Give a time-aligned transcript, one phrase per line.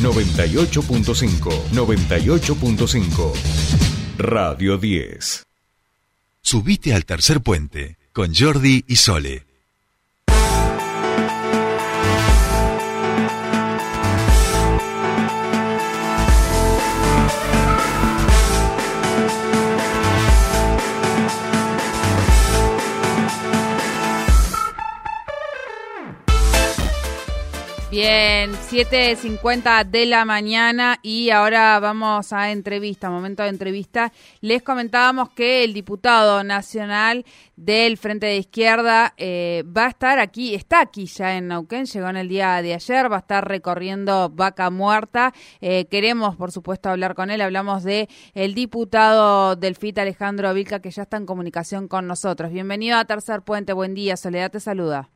[0.00, 3.32] 98.5, 98.5.
[4.16, 5.42] Radio 10.
[6.40, 9.49] Subite al tercer puente con Jordi y Sole.
[28.70, 34.12] 7.50 de la mañana y ahora vamos a entrevista, momento de entrevista.
[34.42, 37.24] Les comentábamos que el diputado nacional
[37.56, 42.10] del Frente de Izquierda eh, va a estar aquí, está aquí ya en Neuquén, llegó
[42.10, 45.34] en el día de ayer, va a estar recorriendo Vaca Muerta.
[45.60, 47.40] Eh, queremos, por supuesto, hablar con él.
[47.40, 52.52] Hablamos de el diputado del FIT, Alejandro Vilca, que ya está en comunicación con nosotros.
[52.52, 55.10] Bienvenido a Tercer Puente, buen día, Soledad te saluda.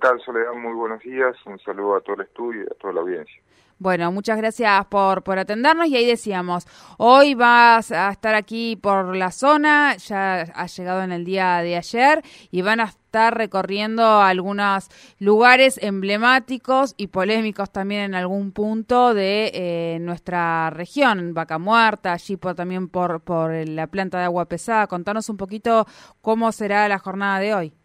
[0.00, 0.52] ¿Qué tal, Soledad?
[0.54, 1.34] Muy buenos días.
[1.44, 3.42] Un saludo a todo el estudio y a toda la audiencia.
[3.80, 6.68] Bueno, muchas gracias por, por atendernos y ahí decíamos,
[6.98, 11.76] hoy vas a estar aquí por la zona, ya ha llegado en el día de
[11.76, 14.88] ayer y van a estar recorriendo algunos
[15.18, 22.36] lugares emblemáticos y polémicos también en algún punto de eh, nuestra región, Vaca Muerta, allí
[22.36, 24.86] por, también por, por la planta de agua pesada.
[24.86, 25.86] Contanos un poquito
[26.20, 27.77] cómo será la jornada de hoy.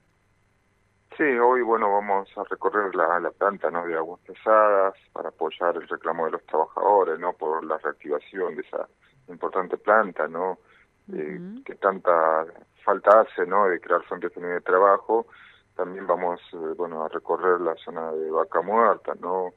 [1.18, 3.86] Sí, hoy bueno vamos a recorrer la, la planta ¿no?
[3.86, 8.62] de aguas pesadas para apoyar el reclamo de los trabajadores, no por la reactivación de
[8.64, 8.88] esa
[9.28, 10.58] importante planta, no
[11.14, 12.46] eh, que tanta
[12.84, 15.28] falta hace, no de crear fuentes de trabajo.
[15.76, 19.54] También vamos eh, bueno a recorrer la zona de Vaca Muerta, no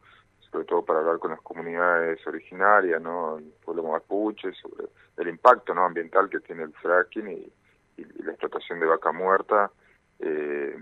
[0.50, 5.74] sobre todo para hablar con las comunidades originarias, no el pueblo mapuche sobre el impacto
[5.74, 7.52] no ambiental que tiene el fracking y,
[7.96, 9.70] y la explotación de Vaca Muerta.
[10.18, 10.76] Eh,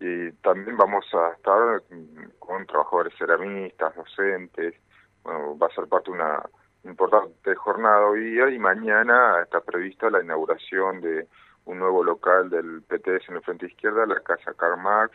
[0.00, 1.82] y también vamos a estar
[2.38, 4.74] con trabajadores ceramistas, docentes,
[5.22, 6.42] bueno, va a ser parte de una
[6.84, 11.28] importante jornada hoy día y mañana está prevista la inauguración de
[11.66, 15.14] un nuevo local del PTS en el frente izquierda, la Casa Karl Marx,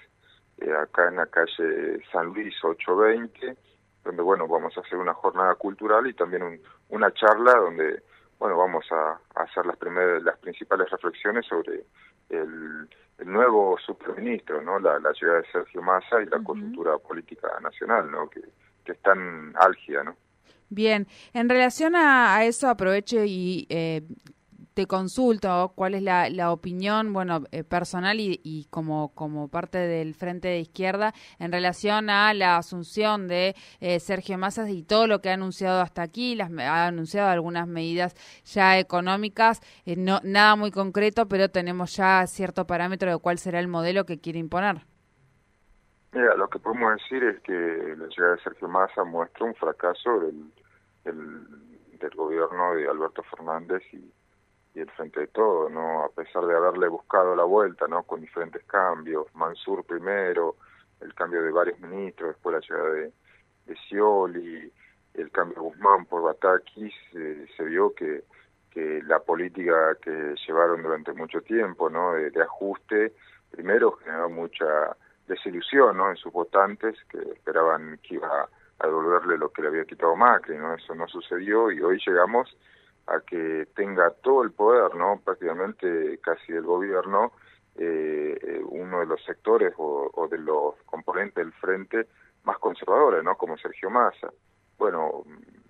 [0.59, 3.57] eh, acá en la calle San Luis 820,
[4.03, 8.03] donde bueno, vamos a hacer una jornada cultural y también una charla donde
[8.40, 11.85] bueno, vamos a, a hacer las primeras las principales reflexiones sobre
[12.29, 12.88] el
[13.18, 14.79] el nuevo superministro, ¿no?
[14.79, 18.29] La, la ciudad de Sergio Massa y la coyuntura política nacional, ¿no?
[18.29, 18.41] Que,
[18.84, 20.16] que es tan álgida, ¿no?
[20.69, 24.01] Bien, en relación a, a eso aprovecho y eh,
[24.75, 30.13] te consulto cuál es la, opinión, bueno, eh, personal y, y, como, como parte del
[30.13, 35.21] Frente de Izquierda en relación a la asunción de eh, Sergio Massa y todo lo
[35.21, 40.71] que ha anunciado hasta aquí, las, ha anunciado algunas medidas ya económicas, eh, nada muy
[40.71, 44.81] concreto, pero tenemos ya cierto parámetro de cuál será el modelo que quiere imponer.
[46.11, 50.19] Mira, lo que podemos decir es que la llegada de Sergio Massa muestra un fracaso
[50.19, 50.51] del,
[51.05, 51.47] del,
[51.97, 54.11] del gobierno de Alberto Fernández y
[54.75, 56.03] y el frente de todo, ¿no?
[56.03, 58.03] A pesar de haberle buscado la vuelta, ¿no?
[58.03, 60.57] Con diferentes cambios, Mansur primero,
[60.99, 63.13] el cambio de varios ministros, después la llegada de,
[63.65, 64.71] de Scioli,
[65.13, 68.25] el cambio de Guzmán por Batakis, eh, se vio que,
[68.69, 72.13] que la política que llevaron durante mucho tiempo, ¿no?
[72.13, 73.13] De, de ajuste,
[73.51, 74.65] primero generó mucha
[75.25, 76.09] desilusión, ¿no?
[76.09, 78.49] En sus votantes que esperaban que iba
[78.79, 80.73] a devolverle lo que le había quitado Macri, ¿no?
[80.73, 82.57] Eso no sucedió y hoy llegamos
[83.07, 85.21] a que tenga todo el poder, ¿no?
[85.23, 87.31] Prácticamente casi el gobierno,
[87.75, 92.07] eh, eh, uno de los sectores o, o, de los componentes del frente
[92.43, 93.35] más conservadores, ¿no?
[93.35, 94.31] Como Sergio Massa.
[94.77, 95.23] Bueno,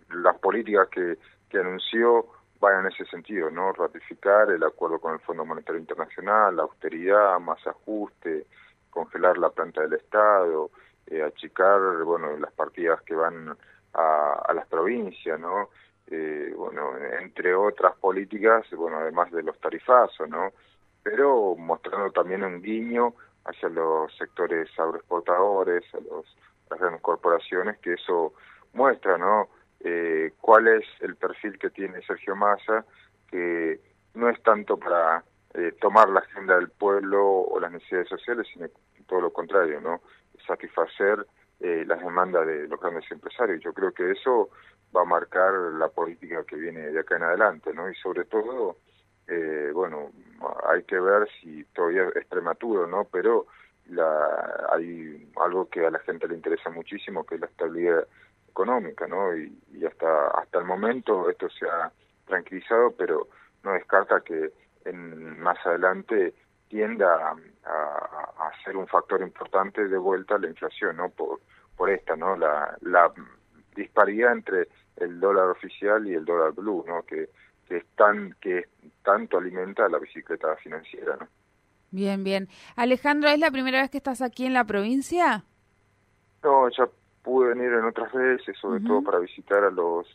[0.10, 1.18] las políticas que,
[1.50, 2.28] que anunció
[2.60, 3.74] van en ese sentido, ¿no?
[3.74, 8.46] Ratificar el acuerdo con el Fondo Monetario Internacional, la austeridad, más ajuste,
[8.90, 10.70] congelar la planta del Estado,
[11.08, 13.56] eh, achicar, bueno, las partidas que van
[13.94, 15.70] a, a las provincias, ¿no?
[16.08, 20.52] Eh, bueno, entre otras políticas, bueno, además de los tarifazos, ¿no?
[21.04, 23.14] Pero mostrando también un guiño
[23.46, 26.26] hacia los sectores agroexportadores, a, los,
[26.70, 28.34] las grandes corporaciones, que eso
[28.74, 29.50] muestra, ¿no?
[29.80, 32.86] Eh, cuál es el perfil que tiene Sergio Massa,
[33.30, 33.80] que
[34.14, 35.24] no es tanto para
[35.54, 38.68] eh, tomar la agenda del pueblo o las necesidades sociales, sino
[39.08, 40.02] todo lo contrario, ¿no?
[40.48, 41.26] Satisfacer
[41.66, 43.60] eh, las demandas de los grandes empresarios.
[43.64, 44.52] Yo creo que eso
[44.96, 47.90] va a marcar la política que viene de acá en adelante, ¿no?
[47.90, 48.78] Y sobre todo,
[49.28, 50.12] eh, bueno,
[50.70, 53.06] hay que ver si todavía es prematuro, ¿no?
[53.06, 53.48] Pero
[53.88, 58.06] la, hay algo que a la gente le interesa muchísimo, que es la estabilidad
[58.48, 59.36] económica, ¿no?
[59.36, 61.92] Y, hasta hasta el momento esto se ha
[62.28, 63.28] tranquilizado, pero
[63.64, 64.52] no descarta que
[64.86, 66.36] en, más adelante
[66.68, 67.36] tienda a,
[67.66, 71.10] a, a, ser un factor importante de vuelta a la inflación, ¿no?
[71.10, 71.40] Por,
[71.76, 72.36] por esta, ¿no?
[72.36, 73.12] La, la
[73.76, 74.68] disparidad entre
[74.98, 77.04] el dólar oficial y el dólar blue, ¿no?
[77.04, 77.30] Que,
[77.68, 78.68] que, es tan, que
[79.04, 81.28] tanto alimenta la bicicleta financiera, ¿no?
[81.92, 82.50] Bien, bien.
[82.76, 85.46] Alejandro, ¿es la primera vez que estás aquí en la provincia?
[86.44, 86.88] No, ya
[87.24, 90.06] pude venir en otras veces, sobre todo para visitar a los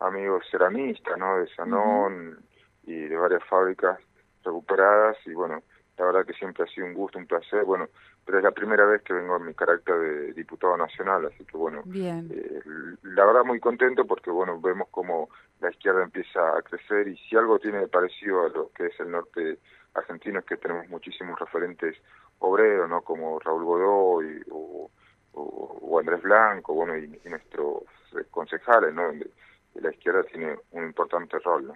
[0.00, 1.38] amigos ceramistas, ¿no?
[1.38, 2.38] De Sanón
[2.84, 3.98] y de varias fábricas
[4.44, 5.62] recuperadas y bueno,
[6.00, 7.88] la verdad que siempre ha sido un gusto, un placer, bueno,
[8.24, 11.58] pero es la primera vez que vengo en mi carácter de diputado nacional, así que
[11.58, 12.62] bueno, eh,
[13.02, 15.28] la verdad muy contento porque bueno, vemos como
[15.60, 19.10] la izquierda empieza a crecer y si algo tiene parecido a lo que es el
[19.10, 19.58] norte
[19.92, 21.96] argentino es que tenemos muchísimos referentes
[22.38, 23.02] obreros, ¿no?
[23.02, 24.90] Como Raúl Godoy o,
[25.34, 27.82] o, Andrés Blanco, bueno, y, nuestros
[28.30, 29.08] concejales, ¿no?
[29.08, 29.30] Donde
[29.74, 31.74] la izquierda tiene un importante rol, ¿no?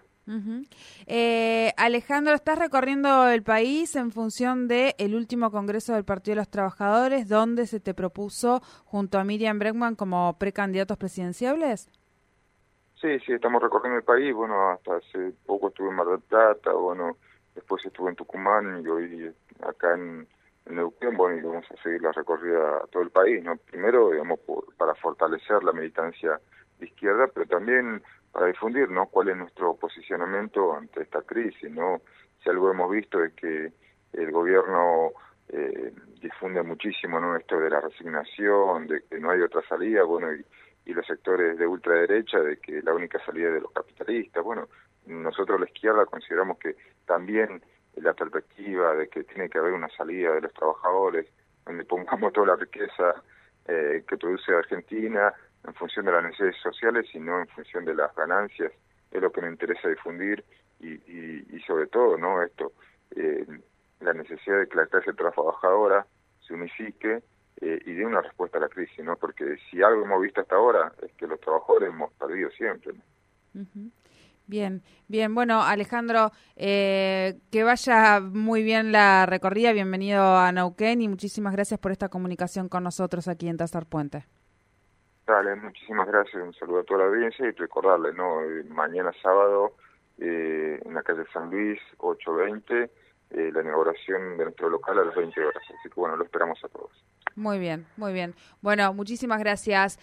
[1.07, 6.41] Eh, Alejandro, estás recorriendo el país en función del el último Congreso del Partido de
[6.41, 11.89] los Trabajadores, donde se te propuso junto a Miriam Bregman como precandidatos presidenciables.
[13.01, 14.35] Sí, sí, estamos recorriendo el país.
[14.35, 17.19] Bueno, hasta hace poco estuve en Mar del Plata, bueno,
[17.55, 20.27] después estuve en Tucumán y hoy acá en,
[20.67, 23.57] en Neuquén, bueno, y vamos a seguir la recorrida a todo el país, ¿no?
[23.57, 24.41] Primero, digamos,
[24.79, 26.41] para fortalecer la militancia
[26.79, 28.03] de izquierda, pero también
[28.35, 32.03] para difundir no cuál es nuestro posicionamiento ante esta crisis no
[32.43, 33.73] si algo hemos visto es que
[34.13, 35.13] el gobierno
[35.49, 40.35] eh, difunde muchísimo no esto de la resignación de que no hay otra salida bueno
[40.35, 40.45] y,
[40.93, 44.45] los sectores de ultraderecha de que la única salida es de los capitalistas.
[44.45, 44.69] Bueno
[45.07, 46.77] nosotros la izquierda consideramos que
[47.07, 47.63] también
[47.97, 51.27] la perspectiva de que tiene que haber una salida de los trabajadores
[51.65, 53.23] donde pongamos toda la riqueza
[53.67, 55.33] eh, que produce Argentina
[55.67, 58.73] en función de las necesidades sociales y no en función de las ganancias,
[59.11, 60.45] es lo que me interesa difundir
[60.81, 62.43] y, y, sobre todo, ¿no?
[62.43, 62.73] Esto,
[63.17, 63.47] eh,
[64.01, 66.07] la necesidad de que la clase trabajadora
[66.47, 67.23] se unifique
[67.61, 69.17] eh, y dé una respuesta a la crisis, ¿no?
[69.17, 72.95] Porque si algo hemos visto hasta ahora es que los trabajadores hemos perdido siempre.
[74.47, 75.35] Bien, bien.
[75.35, 79.73] Bueno, Alejandro, eh, que vaya muy bien la recorrida.
[79.73, 84.27] Bienvenido a Nauquén y muchísimas gracias por esta comunicación con nosotros aquí en Tazar Puente.
[85.27, 88.43] Dale, muchísimas gracias, un saludo a toda la audiencia y recordarle, ¿no?
[88.43, 89.73] Eh, mañana sábado
[90.19, 92.91] eh, en la calle San Luis, 8.20,
[93.31, 95.63] eh, la inauguración de nuestro local a las 20 horas.
[95.63, 96.91] Así que bueno, lo esperamos a todos.
[97.37, 98.35] Muy bien, muy bien.
[98.61, 99.99] Bueno, muchísimas gracias.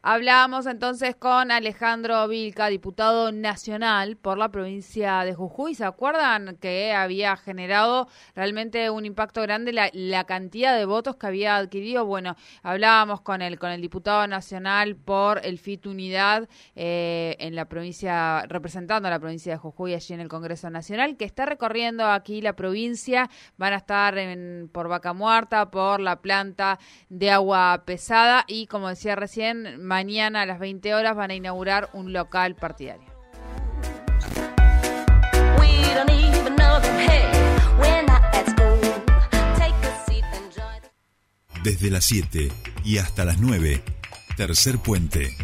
[0.00, 5.74] Hablábamos entonces con Alejandro Vilca, diputado nacional por la provincia de Jujuy.
[5.74, 8.06] ¿Se acuerdan que había generado
[8.36, 12.06] realmente un impacto grande la, cantidad de votos que había adquirido?
[12.06, 17.64] Bueno, hablábamos con el, con el diputado nacional por el FIT Unidad eh, en la
[17.64, 22.06] provincia, representando a la provincia de Jujuy allí en el Congreso Nacional, que está recorriendo
[22.06, 23.28] aquí la provincia.
[23.56, 26.78] Van a estar en, por Vaca Muerta, por la planta
[27.08, 31.88] de agua pesada y, como decía recién, mañana a las 20 horas van a inaugurar
[31.94, 33.08] un local partidario.
[41.64, 42.52] Desde las 7
[42.84, 43.82] y hasta las 9,
[44.36, 45.36] tercer puente.